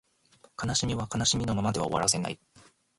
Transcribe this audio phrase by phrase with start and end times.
[0.59, 2.39] 悲しみは悲しみのままでは終わらせない